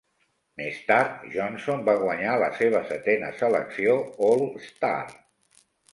Més 0.59 0.77
tard, 0.85 1.19
Johnson 1.35 1.83
va 1.89 1.95
guanyar 2.03 2.33
la 2.45 2.49
seva 2.61 2.81
setena 2.93 3.29
selecció 3.43 3.95
All-Star. 4.31 4.99